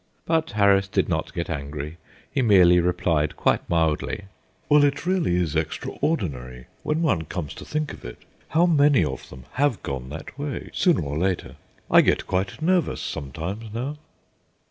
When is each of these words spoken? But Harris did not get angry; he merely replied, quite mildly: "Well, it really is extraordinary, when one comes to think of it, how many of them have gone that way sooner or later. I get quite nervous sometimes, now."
But 0.25 0.53
Harris 0.53 0.87
did 0.87 1.07
not 1.07 1.31
get 1.31 1.47
angry; 1.47 1.97
he 2.31 2.41
merely 2.41 2.79
replied, 2.79 3.35
quite 3.35 3.69
mildly: 3.69 4.23
"Well, 4.67 4.83
it 4.83 5.05
really 5.05 5.35
is 5.35 5.55
extraordinary, 5.55 6.65
when 6.81 7.03
one 7.03 7.25
comes 7.25 7.53
to 7.53 7.65
think 7.65 7.93
of 7.93 8.03
it, 8.03 8.17
how 8.47 8.65
many 8.65 9.05
of 9.05 9.29
them 9.29 9.45
have 9.51 9.83
gone 9.83 10.09
that 10.09 10.39
way 10.39 10.71
sooner 10.73 11.03
or 11.03 11.19
later. 11.19 11.55
I 11.91 12.01
get 12.01 12.25
quite 12.25 12.63
nervous 12.63 12.99
sometimes, 12.99 13.71
now." 13.75 13.97